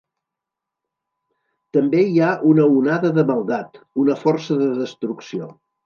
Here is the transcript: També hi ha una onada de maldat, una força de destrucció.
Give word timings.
També 1.77 2.01
hi 2.05 2.17
ha 2.21 2.31
una 2.55 2.67
onada 2.81 3.15
de 3.21 3.29
maldat, 3.31 3.81
una 4.07 4.21
força 4.27 4.63
de 4.67 4.77
destrucció. 4.85 5.57